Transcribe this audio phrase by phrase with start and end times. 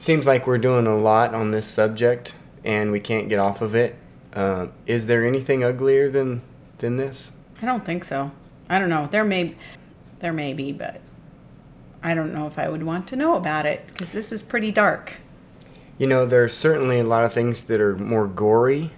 [0.00, 3.74] Seems like we're doing a lot on this subject and we can't get off of
[3.74, 3.96] it.
[4.32, 6.40] Uh, is there anything uglier than
[6.78, 7.32] than this?
[7.60, 8.30] I don't think so.
[8.68, 9.08] I don't know.
[9.10, 9.56] There may
[10.20, 11.00] there may be, but
[12.00, 14.70] I don't know if I would want to know about it because this is pretty
[14.70, 15.16] dark.
[15.98, 18.92] You know, there are certainly a lot of things that are more gory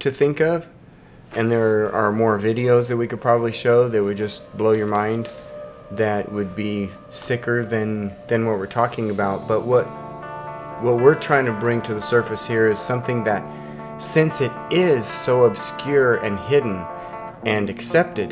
[0.00, 0.68] to think of,
[1.32, 4.86] and there are more videos that we could probably show that would just blow your
[4.86, 5.30] mind
[5.90, 9.48] that would be sicker than than what we're talking about.
[9.48, 9.86] But what
[10.82, 13.42] what we're trying to bring to the surface here is something that
[14.00, 16.84] since it is so obscure and hidden
[17.44, 18.30] and accepted,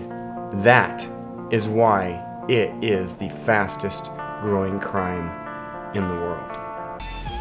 [0.63, 1.09] that
[1.51, 4.11] is why it is the fastest
[4.43, 5.31] growing crime
[5.95, 6.51] in the world.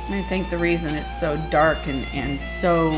[0.09, 2.91] I think the reason it's so dark and, and so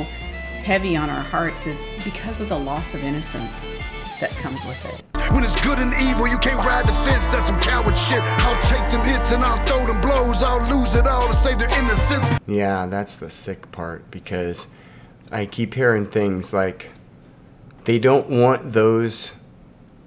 [0.64, 3.74] heavy on our hearts is because of the loss of innocence
[4.20, 5.15] that comes with it.
[5.34, 7.28] When it's good and evil, you can't ride the fence.
[7.28, 8.22] That's some coward shit.
[8.22, 10.42] I'll take them hits and I'll throw them blows.
[10.42, 12.40] I'll lose it all to save their innocence.
[12.48, 14.68] Yeah, that's the sick part because
[15.32, 16.92] I keep hearing things like
[17.86, 19.34] they don't want those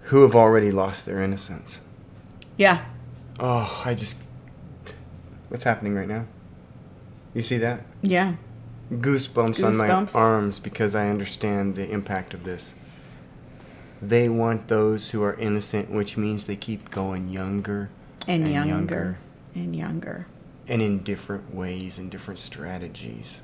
[0.05, 1.81] who have already lost their innocence.
[2.57, 2.85] Yeah.
[3.39, 4.17] Oh, I just.
[5.49, 6.27] What's happening right now?
[7.35, 7.83] You see that?
[8.03, 8.35] Yeah.
[8.93, 12.75] Goosebumps, on my arms because I understand the impact of this.
[14.01, 17.91] They want those who are innocent, which means they keep going younger
[18.27, 19.19] And, And younger, younger.
[19.55, 20.27] And younger.
[20.69, 23.41] and in different ways and different strategies.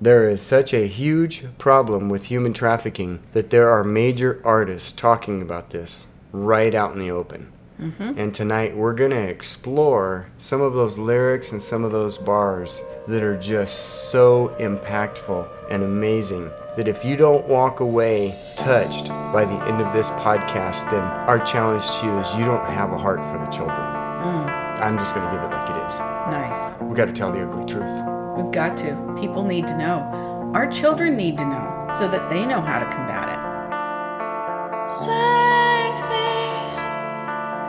[0.00, 5.40] There is such a huge problem with human trafficking that there are major artists talking
[5.40, 7.52] about this right out in the open.
[7.80, 8.18] Mm-hmm.
[8.18, 12.82] And tonight we're going to explore some of those lyrics and some of those bars
[13.08, 19.44] that are just so impactful and amazing that if you don't walk away touched by
[19.44, 22.98] the end of this podcast, then our challenge to you is you don't have a
[22.98, 23.76] heart for the children.
[23.78, 24.80] Mm.
[24.80, 25.98] I'm just going to give it like it is.
[25.98, 26.76] Nice.
[26.80, 27.92] We've got to tell the ugly truth.
[28.36, 29.14] We've got to.
[29.18, 30.50] People need to know.
[30.54, 33.38] Our children need to know so that they know how to combat it.
[34.90, 36.24] Save me.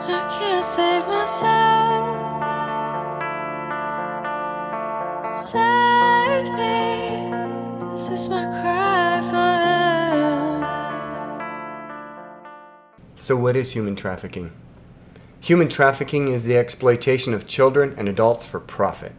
[0.08, 2.16] I can't save myself.
[5.42, 7.35] Save me.
[7.96, 9.36] This is my cry for
[13.00, 13.18] help.
[13.18, 14.52] So, what is human trafficking?
[15.40, 19.12] Human trafficking is the exploitation of children and adults for profit.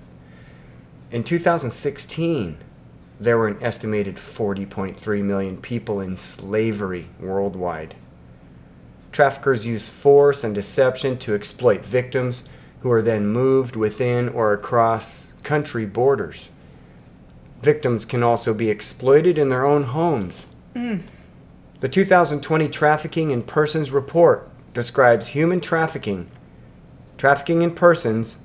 [1.10, 2.60] In 2016,
[3.20, 7.96] there were an estimated 40.3 million people in slavery worldwide.
[9.12, 12.44] Traffickers use force and deception to exploit victims
[12.82, 16.50] who are then moved within or across country borders.
[17.62, 20.46] Victims can also be exploited in their own homes.
[20.76, 21.02] Mm.
[21.80, 26.28] The 2020 Trafficking in Persons Report describes human trafficking,
[27.18, 28.38] trafficking in persons,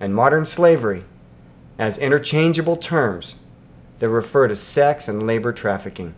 [0.00, 1.04] and modern slavery
[1.78, 3.36] as interchangeable terms
[3.98, 6.14] that refer to sex and labor trafficking.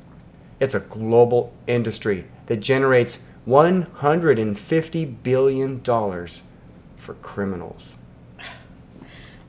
[0.59, 7.97] It's a global industry that generates $150 billion for criminals.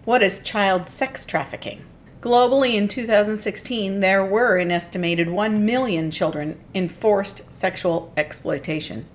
[0.03, 1.83] What is child sex trafficking?
[2.21, 9.07] Globally, in 2016, there were an estimated 1 million children in forced sexual exploitation.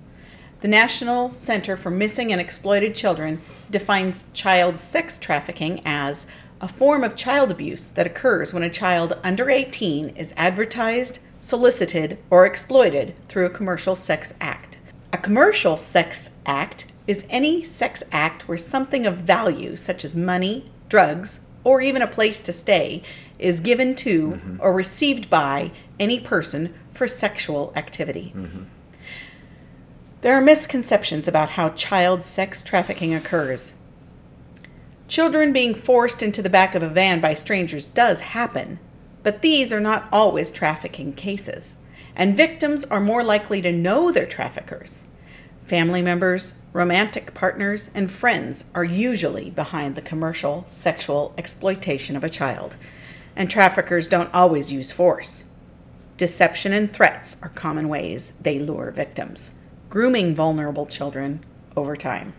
[0.59, 3.39] The National Center for Missing and Exploited Children
[3.71, 6.27] defines child sex trafficking as
[6.59, 12.17] a form of child abuse that occurs when a child under 18 is advertised, solicited,
[12.29, 14.79] or exploited through a commercial sex act.
[15.13, 20.69] A commercial sex act is any sex act where something of value, such as money,
[20.89, 23.03] drugs, or even a place to stay,
[23.37, 24.55] is given to mm-hmm.
[24.61, 25.69] or received by
[25.99, 28.31] any person for sexual activity.
[28.33, 28.63] Mm-hmm.
[30.21, 33.73] There are misconceptions about how child sex trafficking occurs.
[35.09, 38.79] Children being forced into the back of a van by strangers does happen,
[39.21, 41.75] but these are not always trafficking cases,
[42.15, 45.03] and victims are more likely to know their traffickers.
[45.67, 52.29] Family members, romantic partners, and friends are usually behind the commercial sexual exploitation of a
[52.29, 52.77] child,
[53.35, 55.43] and traffickers don't always use force.
[56.15, 59.51] Deception and threats are common ways they lure victims,
[59.89, 61.43] grooming vulnerable children
[61.75, 62.33] over time.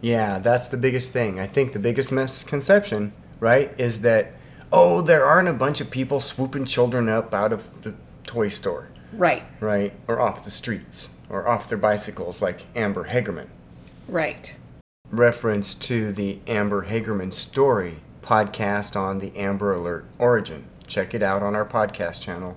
[0.00, 1.38] Yeah, that's the biggest thing.
[1.38, 4.32] I think the biggest misconception right, is that,
[4.72, 7.94] oh, there aren't a bunch of people swooping children up out of the
[8.24, 9.44] toy store, Right.
[9.60, 9.94] right?
[10.06, 13.46] Or off the streets, or off their bicycles like Amber Hagerman.
[14.08, 14.54] Right.
[15.10, 20.64] Reference to the Amber Hagerman story podcast on the Amber Alert origin.
[20.86, 22.56] Check it out on our podcast channel.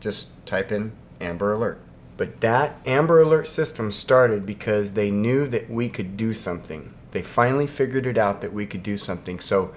[0.00, 1.80] Just type in Amber Alert.
[2.16, 6.92] But that Amber Alert system started because they knew that we could do something.
[7.12, 9.40] They finally figured it out that we could do something.
[9.40, 9.74] So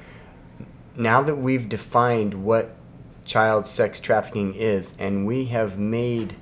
[0.95, 2.75] now that we've defined what
[3.25, 6.35] child sex trafficking is and we have made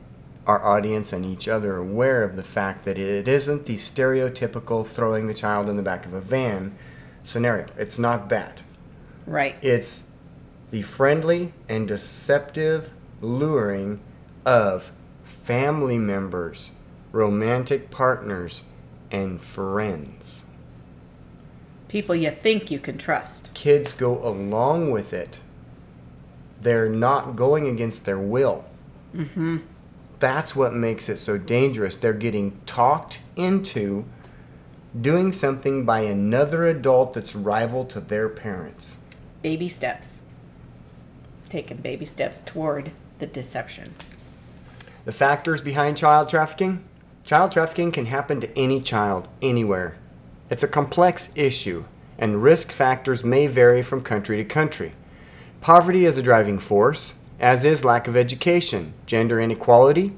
[0.47, 5.27] our audience and each other aware of the fact that it isn't the stereotypical throwing
[5.27, 6.77] the child in the back of a van
[7.23, 7.67] scenario.
[7.77, 8.61] It's not that.
[9.25, 9.55] Right.
[9.61, 10.03] It's
[10.71, 13.99] the friendly and deceptive luring
[14.45, 14.91] of
[15.23, 16.71] family members,
[17.11, 18.63] romantic partners,
[19.11, 20.45] and friends.
[21.87, 23.53] People you think you can trust.
[23.53, 25.39] Kids go along with it.
[26.59, 28.65] They're not going against their will.
[29.15, 29.57] Mm-hmm.
[30.19, 31.95] That's what makes it so dangerous.
[31.95, 34.05] They're getting talked into
[34.99, 38.97] doing something by another adult that's rival to their parents.
[39.41, 40.23] Baby steps.
[41.49, 43.93] Taking baby steps toward the deception.
[45.03, 46.83] The factors behind child trafficking
[47.25, 49.97] child trafficking can happen to any child, anywhere.
[50.49, 51.85] It's a complex issue,
[52.17, 54.93] and risk factors may vary from country to country.
[55.59, 60.13] Poverty is a driving force, as is lack of education, gender inequality,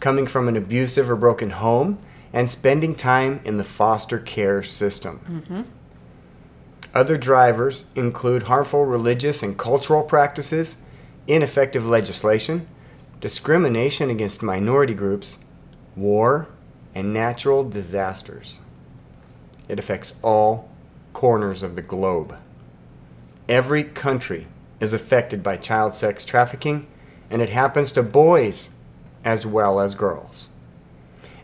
[0.00, 1.98] coming from an abusive or broken home,
[2.32, 5.20] and spending time in the foster care system.
[5.48, 5.62] Mm-hmm.
[6.94, 10.76] Other drivers include harmful religious and cultural practices,
[11.26, 12.66] ineffective legislation,
[13.20, 15.38] discrimination against minority groups,
[15.96, 16.48] war,
[16.94, 18.60] and natural disasters.
[19.68, 20.68] It affects all
[21.12, 22.36] corners of the globe.
[23.48, 24.46] Every country
[24.82, 26.84] is affected by child sex trafficking,
[27.30, 28.68] and it happens to boys
[29.24, 30.48] as well as girls.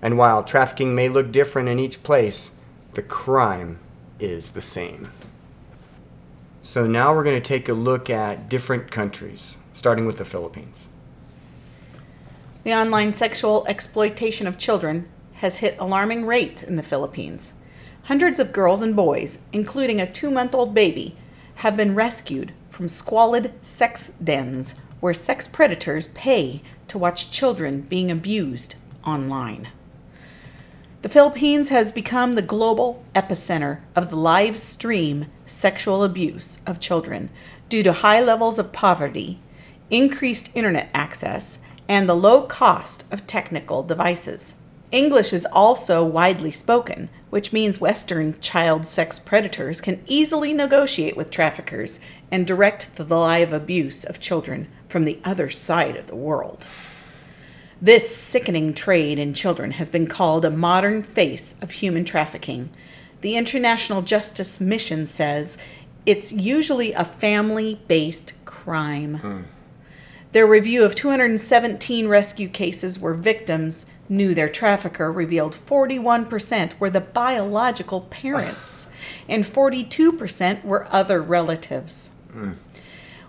[0.03, 2.51] And while trafficking may look different in each place,
[2.95, 3.79] the crime
[4.19, 5.09] is the same.
[6.63, 10.89] So now we're going to take a look at different countries, starting with the Philippines.
[12.65, 17.55] The online sexual exploitation of children has hit alarming rates in the Philippines.
[18.05, 21.17] Hundreds of girls and boys, including a two month old baby,
[21.57, 28.09] have been rescued from squalid sex dens where sex predators pay to watch children being
[28.09, 29.67] abused online.
[31.03, 37.31] The Philippines has become the global epicenter of the live stream sexual abuse of children
[37.69, 39.41] due to high levels of poverty,
[39.91, 41.59] increased internet access,
[41.89, 44.55] and the low cost of technical devices.
[44.93, 51.31] English is also widely spoken, which means Western child sex predators can easily negotiate with
[51.31, 56.67] traffickers and direct the live abuse of children from the other side of the world.
[57.81, 62.71] This sickening trade in children has been called a modern face of human trafficking.
[63.21, 65.59] The International Justice Mission says
[66.05, 69.19] it's usually a family based crime.
[69.19, 69.43] Hmm.
[70.33, 77.01] Their review of 217 rescue cases where victims knew their trafficker revealed 41% were the
[77.01, 78.89] biological parents
[79.29, 82.11] and 42% were other relatives.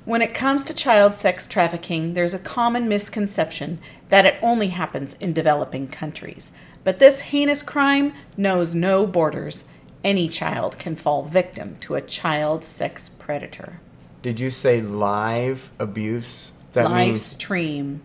[0.05, 5.13] When it comes to child sex trafficking, there's a common misconception that it only happens
[5.15, 6.51] in developing countries.
[6.83, 9.65] But this heinous crime knows no borders.
[10.03, 13.81] Any child can fall victim to a child sex predator.
[14.21, 16.53] Did you say live abuse?
[16.73, 18.01] That Live means stream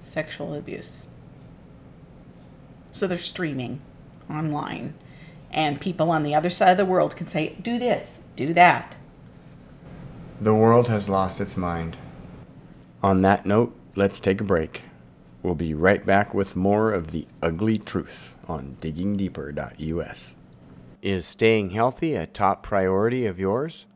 [0.00, 1.06] sexual abuse.
[2.92, 3.80] So they're streaming
[4.28, 4.94] online,
[5.50, 8.96] and people on the other side of the world can say, do this, do that.
[10.40, 11.96] The world has lost its mind.
[13.02, 14.82] On that note, let's take a break.
[15.42, 20.36] We'll be right back with more of the ugly truth on diggingdeeper.us.
[21.00, 23.86] Is staying healthy a top priority of yours?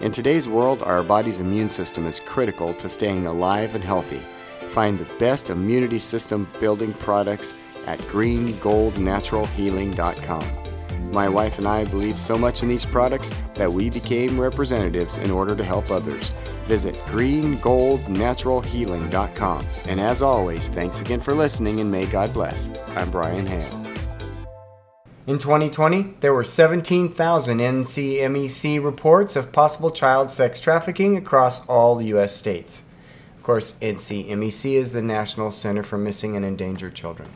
[0.00, 4.22] In today's world, our body's immune system is critical to staying alive and healthy.
[4.70, 7.52] Find the best immunity system building products
[7.86, 10.67] at greengoldnaturalhealing.com.
[11.12, 15.30] My wife and I believe so much in these products that we became representatives in
[15.30, 16.30] order to help others.
[16.66, 19.66] Visit greengoldnaturalhealing.com.
[19.86, 22.70] And as always, thanks again for listening and may God bless.
[22.96, 23.82] I'm Brian Hale.
[25.26, 32.06] In 2020, there were 17,000 NCMEC reports of possible child sex trafficking across all the
[32.06, 32.34] U.S.
[32.34, 32.82] states.
[33.36, 37.28] Of course, NCMEC is the National Center for Missing and Endangered Children.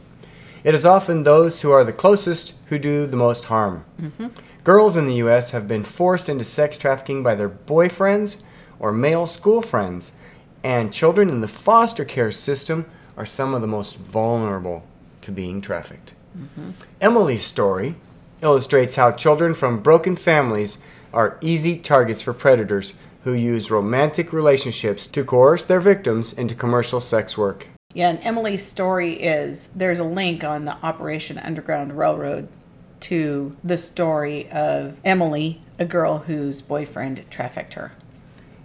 [0.65, 3.85] It is often those who are the closest who do the most harm.
[4.01, 4.29] Mm-hmm.
[4.65, 5.51] Girls in the U.S.
[5.51, 8.37] have been forced into sex trafficking by their boyfriends
[8.79, 10.13] or male school friends,
[10.63, 14.87] and children in the foster care system are some of the most vulnerable
[15.21, 16.15] to being trafficked.
[16.37, 16.71] Mm-hmm.
[17.01, 17.97] Emily's story
[18.41, 20.79] illustrates how children from broken families
[21.13, 27.01] are easy targets for predators who use romantic relationships to coerce their victims into commercial
[27.01, 27.69] sex work.
[27.95, 32.49] Yeah, and Emily's story is there's a link on the Operation Underground Railroad
[33.01, 37.93] to the story of Emily, a girl whose boyfriend trafficked her.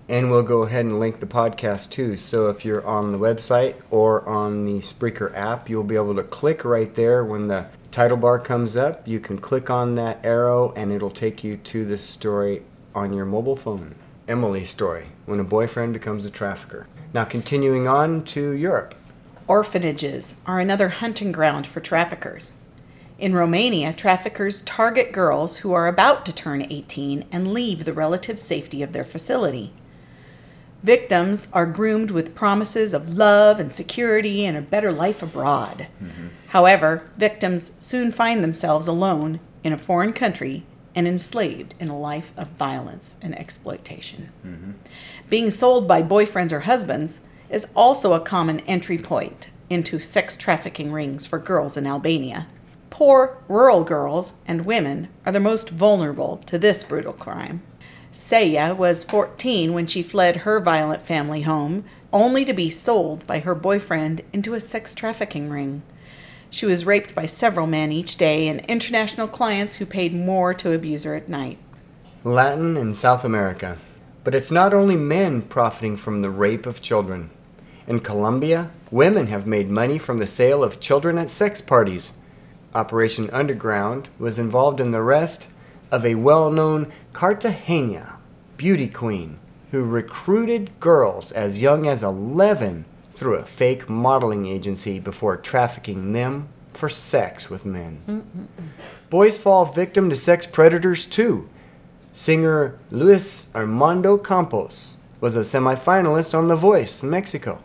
[0.09, 2.15] And we'll go ahead and link the podcast too.
[2.15, 6.23] So if you're on the website or on the Spreaker app, you'll be able to
[6.23, 9.05] click right there when the title bar comes up.
[9.05, 12.61] You can click on that arrow and it'll take you to the story
[12.95, 13.95] on your mobile phone.
[14.29, 16.87] Emily's story when a boyfriend becomes a trafficker.
[17.13, 18.95] Now, continuing on to Europe.
[19.47, 22.53] Orphanages are another hunting ground for traffickers.
[23.17, 28.39] In Romania, traffickers target girls who are about to turn 18 and leave the relative
[28.39, 29.73] safety of their facility.
[30.83, 35.87] Victims are groomed with promises of love and security and a better life abroad.
[36.01, 36.27] Mm-hmm.
[36.47, 42.31] However, victims soon find themselves alone in a foreign country and enslaved in a life
[42.37, 44.31] of violence and exploitation.
[44.45, 44.71] Mm-hmm.
[45.29, 50.91] Being sold by boyfriends or husbands is also a common entry point into sex trafficking
[50.91, 52.47] rings for girls in Albania.
[52.89, 57.61] Poor rural girls and women are the most vulnerable to this brutal crime.
[58.11, 63.39] Saya was 14 when she fled her violent family home, only to be sold by
[63.39, 65.83] her boyfriend into a sex trafficking ring.
[66.49, 70.71] She was raped by several men each day and international clients who paid more to
[70.71, 71.59] abuse her at night.
[72.23, 73.77] Latin and South America.
[74.23, 77.29] But it's not only men profiting from the rape of children.
[77.87, 82.13] In Colombia, women have made money from the sale of children at sex parties.
[82.75, 85.47] Operation Underground was involved in the arrest
[85.89, 88.17] of a well known Cartagena
[88.57, 89.39] beauty queen
[89.71, 96.49] who recruited girls as young as 11 through a fake modeling agency before trafficking them
[96.73, 98.27] for sex with men.
[99.09, 101.47] Boys fall victim to sex predators too.
[102.13, 107.59] Singer Luis Armando Campos was a semifinalist on The Voice in Mexico,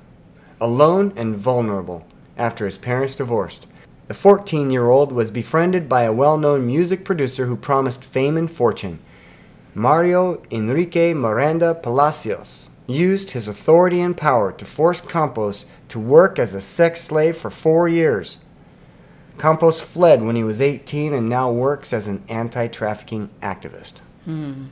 [0.62, 2.06] alone and vulnerable
[2.38, 3.66] after his parents divorced.
[4.06, 8.36] The 14 year old was befriended by a well known music producer who promised fame
[8.36, 9.00] and fortune.
[9.74, 16.54] Mario Enrique Miranda Palacios used his authority and power to force Campos to work as
[16.54, 18.38] a sex slave for four years.
[19.38, 24.00] Campos fled when he was 18 and now works as an anti trafficking activist.
[24.24, 24.66] Hmm.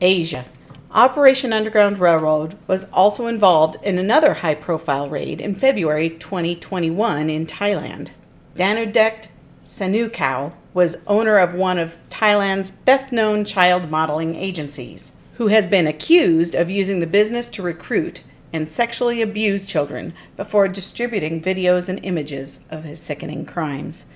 [0.00, 0.44] Asia.
[0.92, 7.46] Operation Underground Railroad was also involved in another high profile raid in February 2021 in
[7.46, 8.08] Thailand.
[8.56, 9.28] Danudect
[9.62, 15.86] Senukau was owner of one of Thailand's best known child modeling agencies, who has been
[15.86, 22.04] accused of using the business to recruit and sexually abuse children before distributing videos and
[22.04, 24.06] images of his sickening crimes.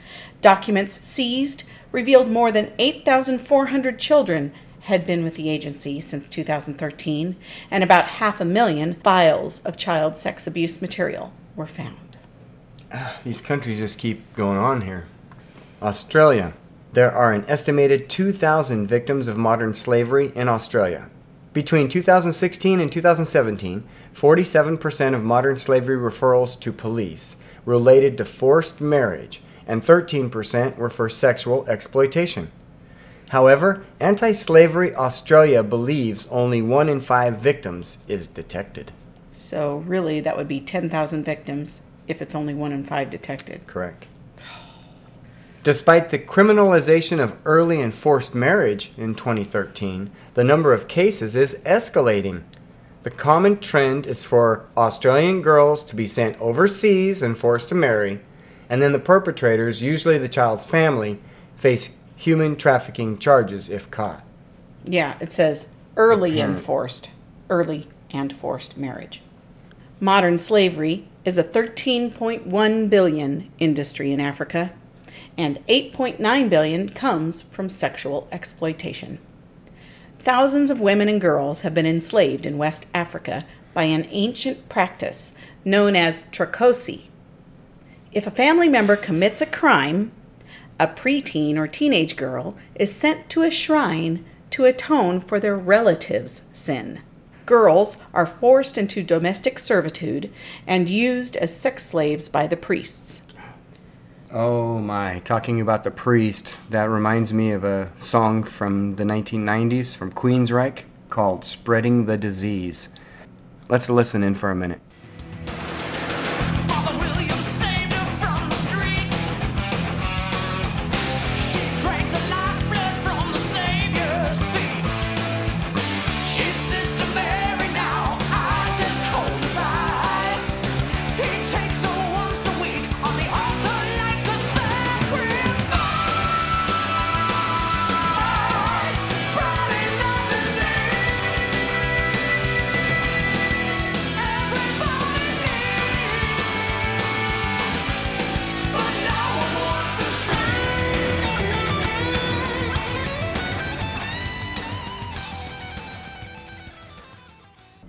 [0.40, 1.62] Documents seized
[1.92, 4.52] revealed more than 8,400 children
[4.84, 7.36] had been with the agency since 2013,
[7.70, 12.16] and about half a million files of child sex abuse material were found.
[12.92, 15.06] Ah, these countries just keep going on here.
[15.82, 16.52] Australia.
[16.92, 21.08] There are an estimated 2,000 victims of modern slavery in Australia.
[21.52, 29.40] Between 2016 and 2017, 47% of modern slavery referrals to police related to forced marriage,
[29.66, 32.50] and 13% were for sexual exploitation.
[33.34, 38.92] However, Anti Slavery Australia believes only one in five victims is detected.
[39.32, 43.66] So, really, that would be 10,000 victims if it's only one in five detected.
[43.66, 44.06] Correct.
[45.64, 51.56] Despite the criminalization of early and forced marriage in 2013, the number of cases is
[51.66, 52.44] escalating.
[53.02, 58.20] The common trend is for Australian girls to be sent overseas and forced to marry,
[58.68, 61.18] and then the perpetrators, usually the child's family,
[61.56, 64.24] face human trafficking charges if caught.
[64.84, 67.10] Yeah, it says early and forced,
[67.48, 69.22] early and forced marriage.
[70.00, 74.72] Modern slavery is a 13.1 billion industry in Africa,
[75.38, 79.18] and 8.9 billion comes from sexual exploitation.
[80.18, 85.32] Thousands of women and girls have been enslaved in West Africa by an ancient practice
[85.64, 87.08] known as trokosi.
[88.12, 90.12] If a family member commits a crime,
[90.78, 96.42] a preteen or teenage girl is sent to a shrine to atone for their relative's
[96.52, 97.00] sin.
[97.46, 100.32] Girls are forced into domestic servitude
[100.66, 103.22] and used as sex slaves by the priests.
[104.32, 109.94] Oh my, talking about the priest, that reminds me of a song from the 1990s
[109.94, 112.88] from Queensryche called Spreading the Disease.
[113.68, 114.80] Let's listen in for a minute.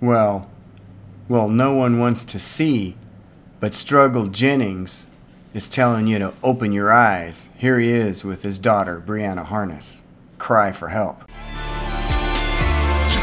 [0.06, 0.48] Well,
[1.28, 2.94] well, no one wants to see,
[3.58, 5.08] but Struggle Jennings
[5.52, 7.48] is telling you to open your eyes.
[7.58, 10.04] Here he is with his daughter, Brianna Harness.
[10.38, 11.25] Cry for help.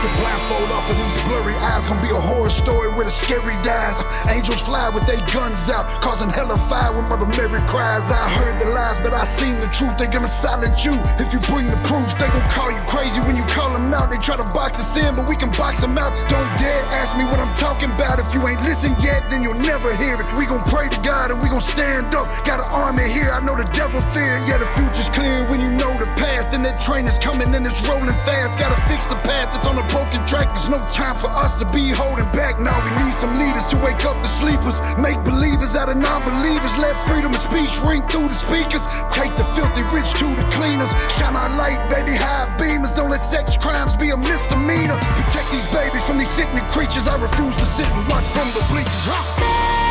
[0.04, 1.86] The blindfold off of these blurry eyes.
[1.88, 3.96] Gonna be a horror story with a scary dies.
[4.28, 8.04] Angels fly with their guns out, causing hell of fire when Mother Mary cries.
[8.12, 9.96] I heard the lies, but I seen the truth.
[9.98, 10.92] They gonna silence you
[11.24, 12.20] if you bring the proofs.
[12.20, 14.12] They gon' call you crazy when you call them out.
[14.12, 16.12] They try to box us in, but we can box them out.
[16.28, 18.20] Don't dare ask me what I'm talking about.
[18.20, 20.28] If you ain't listened yet, then you'll never hear it.
[20.36, 22.28] We gon' pray to God and we gon' stand up.
[22.44, 24.36] Got an army here, I know the devil fear.
[24.52, 25.93] Yeah, the future's clear when you know
[26.84, 28.60] train is coming and it's rolling fast.
[28.60, 30.52] Gotta fix the path that's on a broken track.
[30.52, 32.60] There's no time for us to be holding back.
[32.60, 34.76] Now we need some leaders to wake up the sleepers.
[35.00, 36.76] Make believers out of non-believers.
[36.76, 38.84] Let freedom of speech ring through the speakers.
[39.16, 40.92] Take the filthy rich to the cleaners.
[41.16, 42.92] Shine our light, baby, high beamers.
[42.96, 45.00] Don't let sex crimes be a misdemeanor.
[45.16, 47.08] Protect these babies from these sickening creatures.
[47.08, 49.08] I refuse to sit and watch from the bleachers.
[49.08, 49.83] Huh?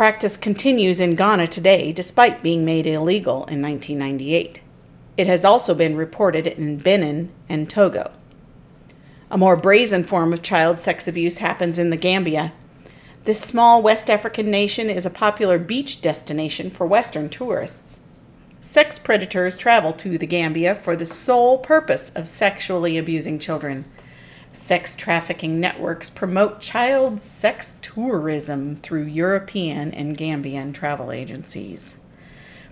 [0.00, 4.58] Practice continues in Ghana today despite being made illegal in 1998.
[5.18, 8.10] It has also been reported in Benin and Togo.
[9.30, 12.54] A more brazen form of child sex abuse happens in the Gambia.
[13.24, 18.00] This small West African nation is a popular beach destination for Western tourists.
[18.62, 23.84] Sex predators travel to the Gambia for the sole purpose of sexually abusing children.
[24.52, 31.96] Sex trafficking networks promote child sex tourism through European and Gambian travel agencies.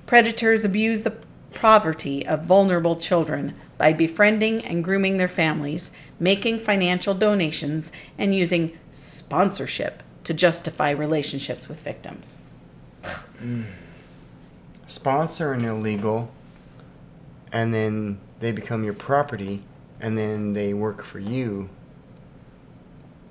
[0.04, 1.16] Predators abuse the
[1.54, 8.76] poverty of vulnerable children by befriending and grooming their families, making financial donations, and using
[8.90, 12.40] sponsorship to justify relationships with victims.
[14.88, 16.30] Sponsor an illegal,
[17.52, 19.62] and then they become your property,
[20.00, 21.68] and then they work for you.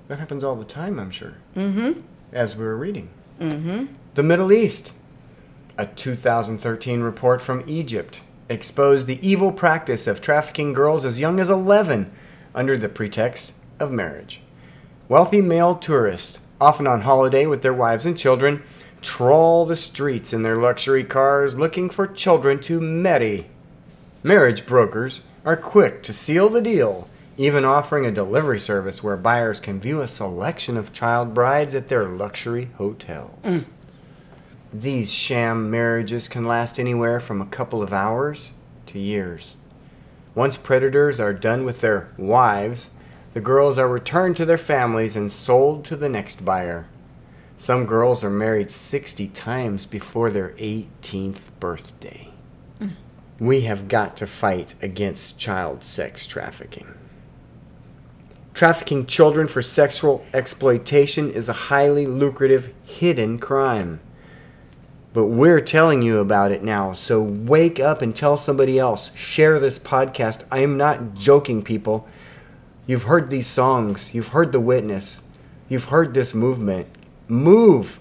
[0.08, 1.34] That happens all the time, I'm sure.
[1.56, 2.00] Mm-hmm.
[2.32, 3.10] As we were reading.
[3.40, 3.86] Mm-hmm.
[4.14, 4.92] The Middle East.
[5.76, 11.50] A 2013 report from Egypt exposed the evil practice of trafficking girls as young as
[11.50, 12.10] 11
[12.54, 14.40] under the pretext of marriage.
[15.08, 18.62] Wealthy male tourists, often on holiday with their wives and children,
[19.02, 23.46] trawl the streets in their luxury cars looking for children to marry.
[24.22, 27.08] Marriage brokers are quick to seal the deal,
[27.38, 31.88] even offering a delivery service where buyers can view a selection of child brides at
[31.88, 33.40] their luxury hotels.
[33.42, 33.66] Mm.
[34.74, 38.52] These sham marriages can last anywhere from a couple of hours
[38.88, 39.56] to years.
[40.34, 42.90] Once predators are done with their wives,
[43.32, 46.88] the girls are returned to their families and sold to the next buyer.
[47.56, 52.27] Some girls are married 60 times before their 18th birthday.
[53.40, 56.94] We have got to fight against child sex trafficking.
[58.52, 64.00] Trafficking children for sexual exploitation is a highly lucrative hidden crime.
[65.12, 69.14] But we're telling you about it now, so wake up and tell somebody else.
[69.14, 70.42] Share this podcast.
[70.50, 72.08] I am not joking, people.
[72.86, 75.22] You've heard these songs, you've heard The Witness,
[75.68, 76.88] you've heard this movement.
[77.28, 78.00] Move!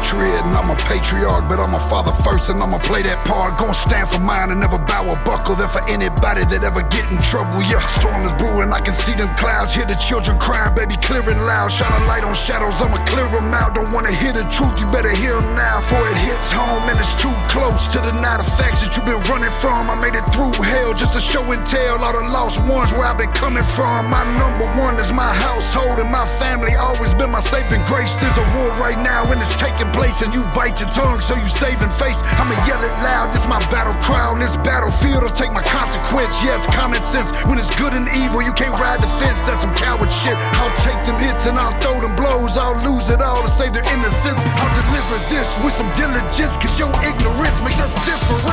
[0.00, 0.40] Patriot.
[0.44, 3.58] and I'm a patriarch, but I'm a father first and I'ma play that part.
[3.58, 7.04] Gonna stand for mine and never bow or buckle there for anybody that ever get
[7.12, 7.60] in trouble.
[7.62, 11.38] Yeah, storm is brewing, I can see them clouds, hear the children crying, baby, clearing
[11.44, 11.68] loud.
[11.68, 13.76] Shine a light on shadows, I'ma clear them out.
[13.76, 15.84] Don't wanna hear the truth, you better hear them now.
[15.84, 19.08] Before it hits home and it's too close to the night of facts that you've
[19.08, 19.90] been running from.
[19.90, 23.04] I made it through hell just to show and tell all the lost ones where
[23.04, 24.08] I've been coming from.
[24.08, 28.14] My number one is my household and my family always been my saving grace.
[28.22, 29.89] There's a war right now and it's taking
[30.22, 32.20] and you bite your tongue so you saving face.
[32.36, 35.24] I'ma yell it loud, this my battle cry on this battlefield.
[35.24, 36.42] I'll take my consequence.
[36.44, 37.32] Yeah, it's common sense.
[37.48, 39.40] When it's good and evil, you can't ride the fence.
[39.48, 40.36] That's some coward shit.
[40.60, 42.56] I'll take them hits and I'll throw them blows.
[42.56, 44.40] I'll lose it all to save their innocence.
[44.60, 48.44] I'll deliver this with some diligence, cause your ignorance makes us different.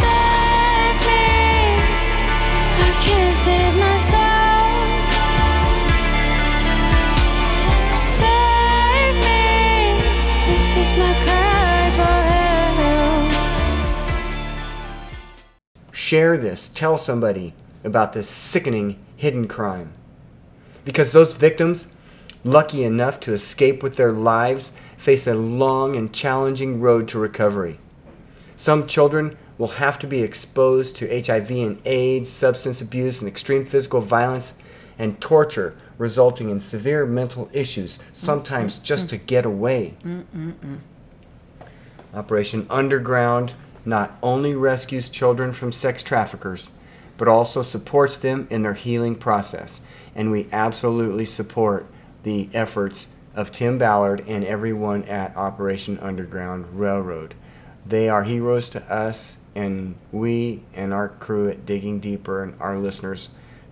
[0.00, 1.20] Save me.
[2.80, 4.19] I can't save myself.
[16.10, 16.68] Share this.
[16.68, 19.92] Tell somebody about this sickening hidden crime.
[20.84, 21.86] Because those victims,
[22.42, 27.78] lucky enough to escape with their lives, face a long and challenging road to recovery.
[28.56, 33.64] Some children will have to be exposed to HIV and AIDS, substance abuse, and extreme
[33.64, 34.54] physical violence
[34.98, 39.94] and torture, resulting in severe mental issues, sometimes just to get away.
[42.14, 43.52] Operation Underground
[43.84, 46.70] not only rescues children from sex traffickers,
[47.18, 49.82] but also supports them in their healing process.
[50.14, 51.84] And we absolutely support
[52.22, 57.34] the efforts of Tim Ballard and everyone at Operation Underground Railroad.
[57.86, 62.78] They are heroes to us, and we and our crew at Digging Deeper and our
[62.78, 63.28] listeners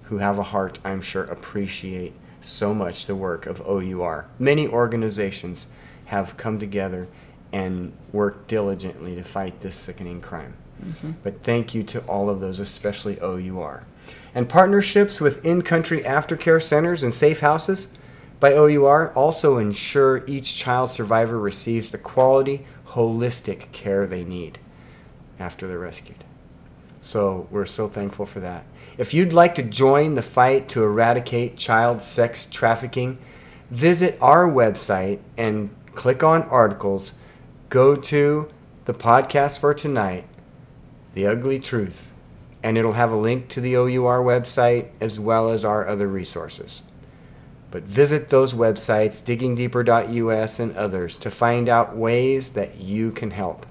[0.08, 4.26] who have a heart, I'm sure, appreciate so much the work of OUR.
[4.38, 5.66] Many organizations
[6.06, 7.08] have come together
[7.52, 10.54] and worked diligently to fight this sickening crime.
[10.82, 11.12] Mm-hmm.
[11.22, 13.84] But thank you to all of those, especially OUR.
[14.34, 17.88] And partnerships with in country aftercare centers and safe houses
[18.40, 24.58] by OUR also ensure each child survivor receives the quality, holistic care they need
[25.38, 26.24] after they're rescued.
[27.00, 28.64] So we're so thankful for that.
[28.98, 33.18] If you'd like to join the fight to eradicate child sex trafficking,
[33.70, 37.12] visit our website and click on articles.
[37.68, 38.48] Go to
[38.86, 40.24] the podcast for tonight,
[41.14, 42.10] The Ugly Truth,
[42.60, 46.82] and it'll have a link to the OUR website as well as our other resources.
[47.70, 53.64] But visit those websites, diggingdeeper.us and others, to find out ways that you can help.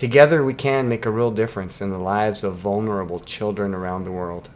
[0.00, 4.10] Together, we can make a real difference in the lives of vulnerable children around the
[4.10, 4.48] world.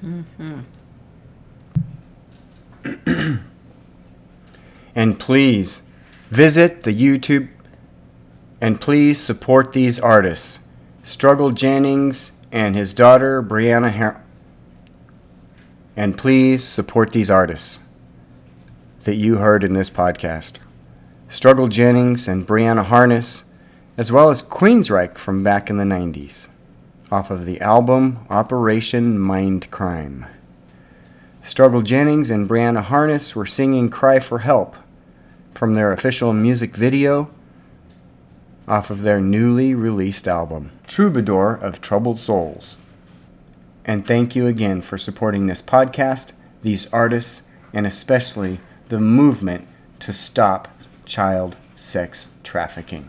[0.00, 0.60] Mm-hmm.
[4.94, 5.82] and please
[6.30, 7.48] visit the YouTube
[8.60, 10.60] and please support these artists
[11.02, 14.22] Struggle Jennings and his daughter Brianna Har-
[15.96, 17.80] and please support these artists
[19.02, 20.60] that you heard in this podcast
[21.28, 23.42] Struggle Jennings and Brianna Harness,
[23.96, 26.48] as well as Queensryche from back in the 90s,
[27.10, 30.26] off of the album Operation Mind Crime.
[31.42, 34.76] Struggle Jennings and Brianna Harness were singing Cry for Help
[35.54, 37.30] from their official music video
[38.66, 42.78] off of their newly released album, Troubadour of Troubled Souls.
[43.84, 49.66] And thank you again for supporting this podcast, these artists, and especially the movement
[50.00, 50.68] to stop
[51.04, 53.08] child sex trafficking.